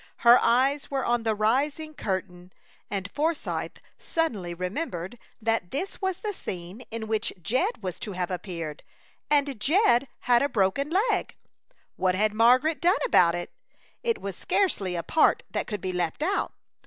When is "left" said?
15.93-16.23